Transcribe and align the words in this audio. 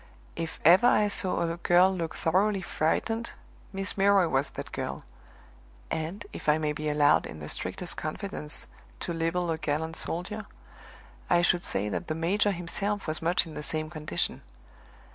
If 0.35 0.59
ever 0.65 0.87
I 0.87 1.09
saw 1.09 1.41
a 1.47 1.57
girl 1.57 1.95
look 1.95 2.15
thoroughly 2.15 2.63
frightened, 2.63 3.33
Miss 3.71 3.95
Milroy 3.97 4.27
was 4.29 4.49
that 4.49 4.71
girl; 4.71 5.03
and 5.91 6.25
(if 6.33 6.49
I 6.49 6.57
may 6.57 6.73
be 6.73 6.89
allowed, 6.89 7.27
in 7.27 7.39
the 7.39 7.47
strictest 7.47 7.97
confidence, 7.97 8.65
to 9.01 9.13
libel 9.13 9.51
a 9.51 9.59
gallant 9.59 9.95
soldier) 9.95 10.47
I 11.29 11.43
should 11.43 11.63
say 11.63 11.87
that 11.87 12.07
the 12.07 12.15
major 12.15 12.49
himself 12.49 13.05
was 13.05 13.21
much 13.21 13.45
in 13.45 13.53
the 13.53 13.61
same 13.61 13.91
condition. 13.91 14.41